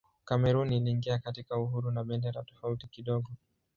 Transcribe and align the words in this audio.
Kamerun 0.25 0.71
iliingia 0.73 1.19
katika 1.19 1.57
uhuru 1.57 1.91
na 1.91 2.03
bendera 2.03 2.43
tofauti 2.43 2.87
kidogo. 2.87 3.29